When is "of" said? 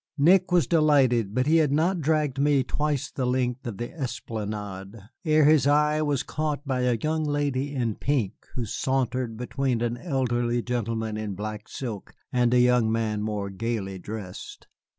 3.67-3.77